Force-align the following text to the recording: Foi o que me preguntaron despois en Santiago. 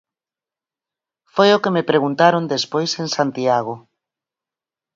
Foi 1.33 1.49
o 1.53 1.61
que 1.63 1.73
me 1.75 1.87
preguntaron 1.89 2.51
despois 2.53 2.91
en 3.01 3.07
Santiago. 3.17 3.73